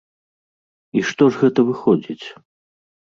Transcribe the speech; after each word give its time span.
І 0.99 1.03
што 1.09 1.23
ж 1.35 1.39
гэта 1.41 1.59
выходзіць? 1.67 2.25